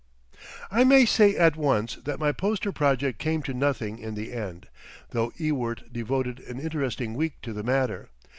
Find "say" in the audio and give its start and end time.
1.05-1.35